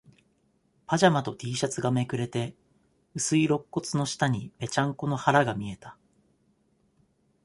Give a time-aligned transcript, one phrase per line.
[0.87, 2.55] パジャマとティーシャツがめくれて、
[3.13, 5.95] 薄い肋骨の下に、ぺちゃんこの腹が見えた。